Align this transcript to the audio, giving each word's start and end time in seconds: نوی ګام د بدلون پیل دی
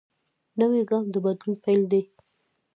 نوی 0.59 0.81
ګام 0.89 1.05
د 1.13 1.15
بدلون 1.23 1.53
پیل 1.63 1.81
دی 1.91 2.01